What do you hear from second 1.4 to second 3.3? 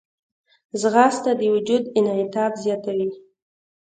وجود انعطاف زیاتوي